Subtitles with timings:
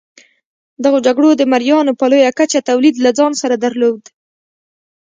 [0.83, 4.01] دغو جګړو د مریانو په لویه کچه تولید له ځان سره درلود.